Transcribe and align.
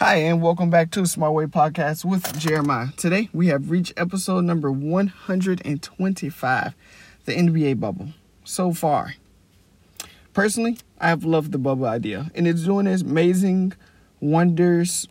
Hi, 0.00 0.18
and 0.18 0.40
welcome 0.40 0.70
back 0.70 0.92
to 0.92 1.04
Smart 1.06 1.34
Way 1.34 1.46
Podcast 1.46 2.04
with 2.04 2.38
Jeremiah. 2.38 2.90
Today, 2.96 3.28
we 3.32 3.48
have 3.48 3.68
reached 3.68 3.94
episode 3.96 4.44
number 4.44 4.70
125, 4.70 6.74
the 7.24 7.32
NBA 7.32 7.80
bubble. 7.80 8.10
So 8.44 8.72
far, 8.72 9.14
personally, 10.32 10.78
I 11.00 11.08
have 11.08 11.24
loved 11.24 11.50
the 11.50 11.58
bubble 11.58 11.86
idea, 11.86 12.30
and 12.36 12.46
it's 12.46 12.62
doing 12.62 12.86
its 12.86 13.02
amazing 13.02 13.72
wonders, 14.20 15.08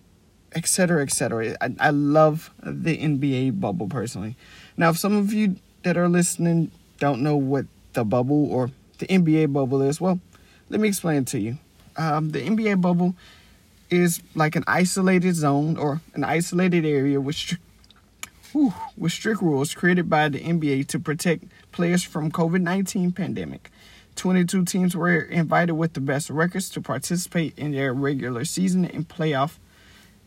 etc., 0.55 1.03
etc. 1.03 1.57
I, 1.59 1.75
I 1.81 1.89
love 1.89 2.49
the 2.63 2.97
NBA 2.97 3.59
bubble 3.59 3.89
personally. 3.89 4.37
Now, 4.77 4.91
if 4.91 4.97
some 4.97 5.17
of 5.17 5.33
you 5.33 5.57
that 5.83 5.97
are 5.97 6.07
listening 6.07 6.71
don't 6.97 7.21
know 7.21 7.35
what 7.35 7.65
the 7.91 8.05
bubble 8.05 8.49
or 8.49 8.71
the 8.99 9.07
NBA 9.07 9.51
bubble 9.51 9.81
is, 9.81 9.99
well, 9.99 10.21
let 10.69 10.79
me 10.79 10.87
explain 10.87 11.23
it 11.23 11.27
to 11.27 11.41
you. 11.41 11.57
Um, 11.97 12.29
the 12.29 12.39
NBA 12.39 12.79
bubble 12.79 13.15
is 13.89 14.21
like 14.35 14.55
an 14.55 14.63
isolated 14.67 15.35
zone 15.35 15.77
or 15.77 16.01
an 16.13 16.23
isolated 16.23 16.85
area 16.85 17.19
with, 17.21 17.35
stri- 17.35 17.59
whew, 18.51 18.73
with 18.97 19.11
strict 19.11 19.41
rules 19.41 19.73
created 19.73 20.09
by 20.09 20.29
the 20.29 20.39
NBA 20.39 20.87
to 20.87 20.99
protect 20.99 21.45
players 21.71 22.03
from 22.03 22.31
COVID-19 22.31 23.15
pandemic. 23.15 23.71
22 24.15 24.65
teams 24.65 24.95
were 24.95 25.19
invited 25.19 25.75
with 25.75 25.93
the 25.93 26.01
best 26.01 26.29
records 26.29 26.69
to 26.71 26.81
participate 26.81 27.57
in 27.57 27.71
their 27.71 27.93
regular 27.93 28.43
season 28.43 28.83
and 28.83 29.07
playoff 29.07 29.57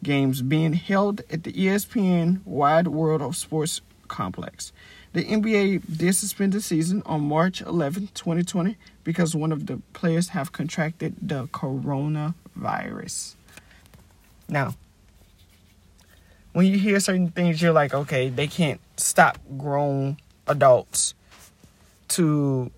games 0.03 0.43
being 0.43 0.75
held 0.75 1.21
at 1.31 1.43
the 1.45 1.53
ESPN 1.53 2.45
Wide 2.47 2.89
World 2.89 3.21
of 3.21 3.37
Sports 3.37 3.81
complex. 4.09 4.73
The 5.13 5.25
NBA 5.25 5.99
did 5.99 6.15
suspend 6.15 6.53
the 6.53 6.61
season 6.61 7.03
on 7.05 7.23
March 7.23 7.61
11, 7.61 8.11
2020 8.15 8.77
because 9.03 9.35
one 9.35 9.51
of 9.51 9.67
the 9.67 9.83
players 9.93 10.29
have 10.29 10.53
contracted 10.53 11.17
the 11.21 11.49
coronavirus. 11.49 13.35
Now, 14.51 14.75
when 16.53 16.67
you 16.67 16.79
hear 16.79 16.99
certain 16.99 17.29
things, 17.31 17.63
you're 17.63 17.73
like, 17.73 17.95
okay, 17.95 18.29
they 18.29 18.49
can't 18.49 18.81
stop 18.97 19.39
grown 19.57 20.17
adults 20.49 21.15
to, 22.09 22.71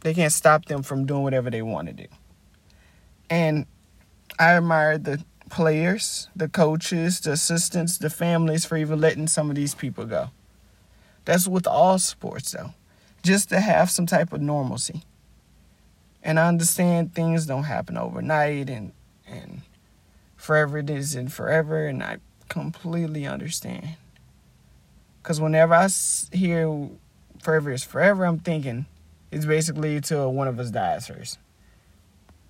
they 0.00 0.12
can't 0.12 0.32
stop 0.32 0.64
them 0.64 0.82
from 0.82 1.06
doing 1.06 1.22
whatever 1.22 1.50
they 1.50 1.62
want 1.62 1.86
to 1.88 1.94
do. 1.94 2.06
And 3.30 3.66
I 4.38 4.54
admire 4.54 4.98
the 4.98 5.24
players, 5.50 6.28
the 6.34 6.48
coaches, 6.48 7.20
the 7.20 7.32
assistants, 7.32 7.98
the 7.98 8.10
families 8.10 8.64
for 8.64 8.76
even 8.76 9.00
letting 9.00 9.28
some 9.28 9.48
of 9.48 9.56
these 9.56 9.74
people 9.74 10.04
go. 10.04 10.30
That's 11.24 11.46
with 11.46 11.66
all 11.66 11.98
sports, 12.00 12.50
though, 12.50 12.74
just 13.22 13.48
to 13.50 13.60
have 13.60 13.90
some 13.90 14.06
type 14.06 14.32
of 14.32 14.40
normalcy. 14.40 15.04
And 16.22 16.40
I 16.40 16.48
understand 16.48 17.14
things 17.14 17.46
don't 17.46 17.64
happen 17.64 17.96
overnight 17.96 18.68
and, 18.68 18.92
forever 20.44 20.76
it 20.78 20.90
isn't 20.90 21.30
forever, 21.30 21.86
and 21.86 22.02
I 22.02 22.18
completely 22.50 23.26
understand. 23.26 23.96
Because 25.22 25.40
whenever 25.40 25.72
I 25.72 25.88
hear 26.32 26.90
forever 27.42 27.72
is 27.72 27.82
forever, 27.82 28.26
I'm 28.26 28.40
thinking 28.40 28.84
it's 29.32 29.46
basically 29.46 29.98
till 30.02 30.30
one 30.34 30.46
of 30.46 30.60
us 30.60 30.70
dies 30.70 31.06
first. 31.06 31.38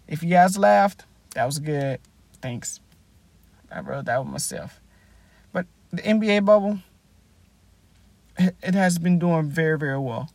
If 0.08 0.24
you 0.24 0.30
guys 0.30 0.58
laughed, 0.58 1.04
that 1.34 1.44
was 1.44 1.60
good. 1.60 2.00
Thanks. 2.42 2.80
I 3.70 3.78
wrote 3.78 4.06
that 4.06 4.18
with 4.18 4.32
myself. 4.32 4.80
But 5.52 5.66
the 5.92 6.02
NBA 6.02 6.44
bubble, 6.44 6.80
it 8.36 8.74
has 8.74 8.98
been 8.98 9.20
doing 9.20 9.50
very, 9.50 9.78
very 9.78 10.00
well. 10.00 10.30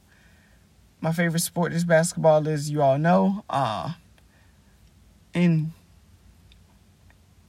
My 1.02 1.12
favorite 1.12 1.42
sport 1.42 1.74
is 1.74 1.84
basketball, 1.84 2.48
as 2.48 2.70
you 2.70 2.82
all 2.82 2.98
know. 2.98 3.44
Uh, 3.50 3.94
and 5.34 5.74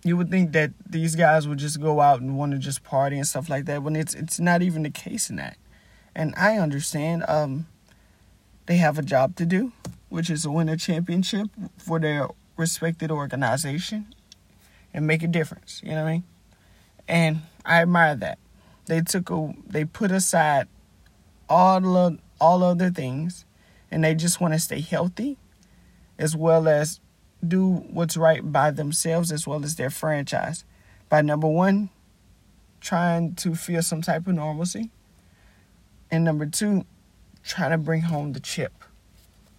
you 0.02 0.16
would 0.16 0.30
think 0.30 0.52
that 0.52 0.72
these 0.88 1.14
guys 1.14 1.46
would 1.46 1.58
just 1.58 1.80
go 1.80 2.00
out 2.00 2.20
and 2.20 2.36
want 2.36 2.52
to 2.52 2.58
just 2.58 2.82
party 2.82 3.16
and 3.16 3.26
stuff 3.26 3.48
like 3.48 3.66
that 3.66 3.82
when 3.82 3.96
it's 3.96 4.14
it's 4.14 4.40
not 4.40 4.62
even 4.62 4.82
the 4.82 4.90
case 4.90 5.30
in 5.30 5.36
that. 5.36 5.56
And 6.14 6.34
I 6.36 6.56
understand 6.56 7.24
um 7.28 7.66
they 8.66 8.76
have 8.76 8.98
a 8.98 9.02
job 9.02 9.36
to 9.36 9.46
do, 9.46 9.72
which 10.08 10.30
is 10.30 10.42
to 10.42 10.50
win 10.50 10.68
a 10.68 10.76
championship 10.76 11.48
for 11.76 11.98
their 11.98 12.28
respected 12.56 13.10
organization 13.10 14.14
and 14.94 15.06
make 15.06 15.22
a 15.22 15.26
difference, 15.26 15.80
you 15.84 15.90
know 15.90 16.02
what 16.02 16.08
I 16.08 16.12
mean? 16.12 16.24
And 17.08 17.42
I 17.64 17.82
admire 17.82 18.14
that. 18.16 18.38
They 18.86 19.00
took 19.02 19.30
a 19.30 19.54
they 19.66 19.84
put 19.84 20.10
aside 20.10 20.68
all 21.48 21.80
the 21.80 22.18
all 22.40 22.62
other 22.62 22.90
things 22.90 23.44
and 23.90 24.02
they 24.02 24.14
just 24.14 24.40
want 24.40 24.54
to 24.54 24.60
stay 24.60 24.80
healthy 24.80 25.36
as 26.18 26.34
well 26.36 26.68
as 26.68 27.00
do 27.46 27.84
what's 27.90 28.16
right 28.16 28.52
by 28.52 28.70
themselves 28.70 29.32
as 29.32 29.46
well 29.46 29.64
as 29.64 29.76
their 29.76 29.90
franchise. 29.90 30.64
By 31.08 31.22
number 31.22 31.48
one, 31.48 31.90
trying 32.80 33.34
to 33.36 33.54
feel 33.54 33.82
some 33.82 34.02
type 34.02 34.26
of 34.26 34.34
normalcy. 34.34 34.90
And 36.10 36.24
number 36.24 36.46
two, 36.46 36.84
trying 37.44 37.70
to 37.70 37.78
bring 37.78 38.02
home 38.02 38.32
the 38.32 38.40
chip. 38.40 38.72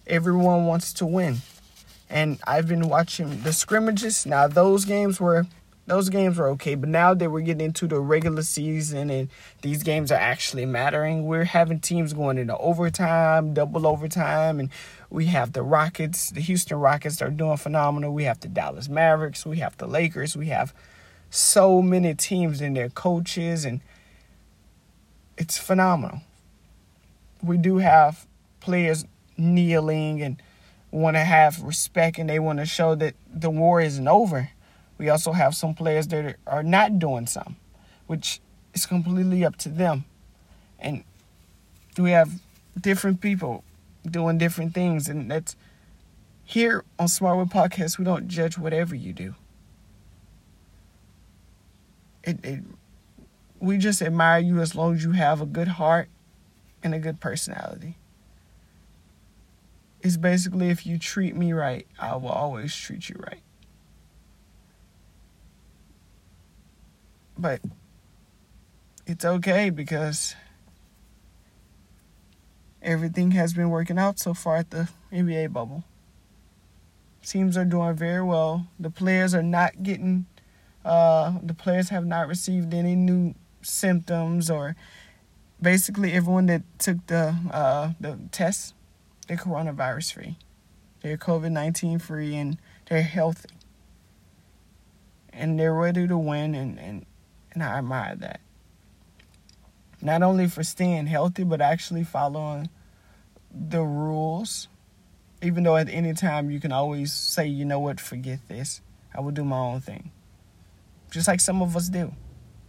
Everyone 0.06 0.66
wants 0.66 0.92
to 0.94 1.06
win. 1.06 1.38
And 2.10 2.38
I've 2.46 2.68
been 2.68 2.88
watching 2.88 3.42
the 3.42 3.52
scrimmages. 3.52 4.26
Now 4.26 4.46
those 4.48 4.84
games 4.84 5.20
were 5.20 5.46
those 5.86 6.08
games 6.08 6.38
were 6.38 6.48
okay, 6.50 6.76
but 6.76 6.88
now 6.88 7.12
that 7.12 7.30
we're 7.30 7.40
getting 7.40 7.66
into 7.66 7.88
the 7.88 7.98
regular 7.98 8.42
season 8.42 9.10
and 9.10 9.28
these 9.62 9.82
games 9.82 10.12
are 10.12 10.18
actually 10.18 10.64
mattering, 10.64 11.26
we're 11.26 11.44
having 11.44 11.80
teams 11.80 12.12
going 12.12 12.38
into 12.38 12.56
overtime, 12.58 13.52
double 13.52 13.86
overtime, 13.86 14.60
and 14.60 14.70
we 15.10 15.26
have 15.26 15.52
the 15.52 15.62
Rockets, 15.62 16.30
the 16.30 16.40
Houston 16.40 16.78
Rockets 16.78 17.20
are 17.20 17.30
doing 17.30 17.56
phenomenal. 17.56 18.14
We 18.14 18.24
have 18.24 18.38
the 18.38 18.48
Dallas 18.48 18.88
Mavericks, 18.88 19.44
we 19.44 19.58
have 19.58 19.76
the 19.78 19.88
Lakers, 19.88 20.36
we 20.36 20.46
have 20.48 20.72
so 21.30 21.82
many 21.82 22.14
teams 22.14 22.60
and 22.60 22.76
their 22.76 22.88
coaches, 22.88 23.64
and 23.64 23.80
it's 25.36 25.58
phenomenal. 25.58 26.20
We 27.42 27.56
do 27.56 27.78
have 27.78 28.26
players 28.60 29.04
kneeling 29.36 30.22
and 30.22 30.40
want 30.92 31.16
to 31.16 31.24
have 31.24 31.60
respect 31.62 32.18
and 32.18 32.30
they 32.30 32.38
want 32.38 32.60
to 32.60 32.66
show 32.66 32.94
that 32.94 33.14
the 33.26 33.50
war 33.50 33.80
isn't 33.80 34.06
over 34.06 34.50
we 35.02 35.08
also 35.08 35.32
have 35.32 35.56
some 35.56 35.74
players 35.74 36.06
that 36.06 36.36
are 36.46 36.62
not 36.62 37.00
doing 37.00 37.26
some, 37.26 37.56
which 38.06 38.40
is 38.72 38.86
completely 38.86 39.44
up 39.44 39.56
to 39.56 39.68
them. 39.68 40.04
And 40.78 41.02
we 41.98 42.12
have 42.12 42.30
different 42.80 43.20
people 43.20 43.64
doing 44.08 44.38
different 44.38 44.74
things, 44.74 45.08
and 45.08 45.28
that's 45.28 45.56
here 46.44 46.84
on 47.00 47.08
Smart 47.08 47.36
Way 47.36 47.44
Podcast. 47.46 47.98
We 47.98 48.04
don't 48.04 48.28
judge 48.28 48.56
whatever 48.56 48.94
you 48.94 49.12
do. 49.12 49.34
It, 52.22 52.38
it 52.44 52.60
we 53.58 53.78
just 53.78 54.02
admire 54.02 54.38
you 54.38 54.60
as 54.60 54.76
long 54.76 54.94
as 54.94 55.02
you 55.02 55.10
have 55.12 55.40
a 55.40 55.46
good 55.46 55.66
heart 55.66 56.10
and 56.80 56.94
a 56.94 57.00
good 57.00 57.18
personality. 57.18 57.96
It's 60.00 60.16
basically 60.16 60.70
if 60.70 60.86
you 60.86 60.96
treat 60.96 61.34
me 61.34 61.52
right, 61.52 61.88
I 61.98 62.14
will 62.14 62.28
always 62.28 62.72
treat 62.72 63.08
you 63.08 63.16
right. 63.18 63.42
But 67.42 67.60
it's 69.04 69.24
okay 69.24 69.68
because 69.68 70.36
everything 72.80 73.32
has 73.32 73.52
been 73.52 73.68
working 73.68 73.98
out 73.98 74.20
so 74.20 74.32
far 74.32 74.58
at 74.58 74.70
the 74.70 74.88
NBA 75.12 75.52
bubble. 75.52 75.82
Teams 77.26 77.56
are 77.56 77.64
doing 77.64 77.96
very 77.96 78.22
well. 78.22 78.68
The 78.78 78.90
players 78.90 79.34
are 79.34 79.42
not 79.42 79.82
getting, 79.82 80.26
uh, 80.84 81.38
the 81.42 81.52
players 81.52 81.88
have 81.88 82.06
not 82.06 82.28
received 82.28 82.72
any 82.72 82.94
new 82.94 83.34
symptoms 83.60 84.48
or 84.48 84.76
basically 85.60 86.12
everyone 86.12 86.46
that 86.46 86.62
took 86.78 87.04
the 87.08 87.34
uh, 87.50 87.90
the 87.98 88.20
test, 88.30 88.72
they're 89.26 89.36
coronavirus 89.36 90.12
free. 90.12 90.38
They're 91.00 91.16
COVID 91.16 91.50
19 91.50 91.98
free 91.98 92.36
and 92.36 92.58
they're 92.88 93.02
healthy. 93.02 93.48
And 95.32 95.58
they're 95.58 95.74
ready 95.74 96.06
to 96.06 96.16
win 96.16 96.54
and, 96.54 96.78
and 96.78 97.06
and 97.52 97.62
I 97.62 97.78
admire 97.78 98.16
that. 98.16 98.40
Not 100.00 100.22
only 100.22 100.48
for 100.48 100.64
staying 100.64 101.06
healthy, 101.06 101.44
but 101.44 101.60
actually 101.60 102.04
following 102.04 102.68
the 103.52 103.82
rules. 103.82 104.68
Even 105.42 105.64
though 105.64 105.76
at 105.76 105.88
any 105.88 106.14
time 106.14 106.50
you 106.50 106.60
can 106.60 106.72
always 106.72 107.12
say, 107.12 107.46
you 107.46 107.64
know 107.64 107.78
what, 107.78 108.00
forget 108.00 108.40
this. 108.48 108.80
I 109.14 109.20
will 109.20 109.30
do 109.30 109.44
my 109.44 109.58
own 109.58 109.80
thing. 109.80 110.10
Just 111.10 111.28
like 111.28 111.40
some 111.40 111.62
of 111.62 111.76
us 111.76 111.88
do. 111.88 112.12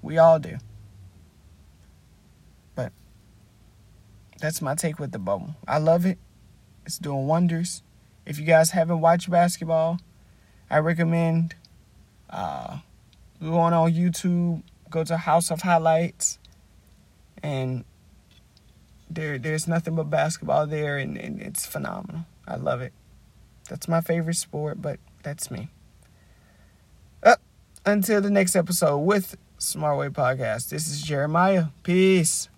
We 0.01 0.17
all 0.17 0.37
do. 0.37 0.57
But 2.75 2.91
that's 4.39 4.61
my 4.61 4.75
take 4.75 4.99
with 4.99 5.11
the 5.11 5.19
bubble. 5.19 5.55
I 5.67 5.77
love 5.77 6.05
it. 6.05 6.17
It's 6.85 6.97
doing 6.97 7.25
wonders. 7.25 7.81
If 8.25 8.39
you 8.39 8.45
guys 8.45 8.71
haven't 8.71 8.99
watched 8.99 9.29
basketball, 9.29 9.99
I 10.69 10.79
recommend 10.79 11.55
uh, 12.29 12.79
going 13.39 13.73
on 13.73 13.93
YouTube, 13.93 14.63
go 14.93 15.03
to 15.03 15.17
House 15.17 15.49
of 15.49 15.61
Highlights, 15.61 16.37
and 17.41 17.83
there 19.09 19.37
there's 19.39 19.67
nothing 19.67 19.95
but 19.95 20.09
basketball 20.09 20.67
there, 20.67 20.97
and, 20.97 21.17
and 21.17 21.41
it's 21.41 21.65
phenomenal. 21.65 22.25
I 22.47 22.55
love 22.55 22.81
it. 22.81 22.93
That's 23.67 23.87
my 23.87 24.01
favorite 24.01 24.35
sport, 24.35 24.81
but 24.81 24.99
that's 25.23 25.49
me. 25.49 25.69
Uh, 27.23 27.37
until 27.85 28.21
the 28.21 28.29
next 28.29 28.55
episode 28.55 28.99
with 28.99 29.35
Smart 29.57 29.97
Way 29.97 30.09
Podcast. 30.09 30.69
This 30.69 30.87
is 30.87 31.01
Jeremiah. 31.01 31.67
Peace. 31.81 32.49